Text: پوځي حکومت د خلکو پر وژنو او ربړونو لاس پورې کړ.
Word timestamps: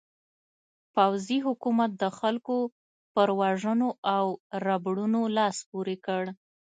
پوځي 0.95 1.37
حکومت 1.47 1.91
د 1.97 2.03
خلکو 2.19 2.57
پر 3.13 3.29
وژنو 3.41 3.89
او 4.15 4.25
ربړونو 4.65 5.21
لاس 5.37 5.57
پورې 5.69 5.95
کړ. 6.05 6.23